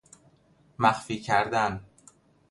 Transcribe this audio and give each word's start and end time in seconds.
مخفی 0.79 1.19
کردن 1.19 1.81